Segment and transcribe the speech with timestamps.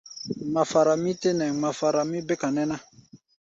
[0.47, 2.77] Ŋmafara mí tɛ́ nɛ, ŋmafara mí béka nɛ́ ná.